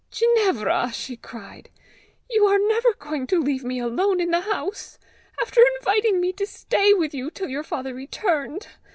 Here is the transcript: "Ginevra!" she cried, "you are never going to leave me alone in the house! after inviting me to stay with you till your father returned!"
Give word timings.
"Ginevra!" 0.09 0.89
she 0.91 1.15
cried, 1.15 1.69
"you 2.27 2.47
are 2.47 2.57
never 2.57 2.95
going 2.95 3.27
to 3.27 3.39
leave 3.39 3.63
me 3.63 3.77
alone 3.79 4.19
in 4.19 4.31
the 4.31 4.41
house! 4.41 4.97
after 5.39 5.61
inviting 5.77 6.19
me 6.19 6.33
to 6.33 6.47
stay 6.47 6.91
with 6.91 7.13
you 7.13 7.29
till 7.29 7.49
your 7.49 7.61
father 7.61 7.93
returned!" 7.93 8.67